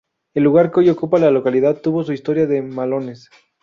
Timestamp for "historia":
2.11-2.47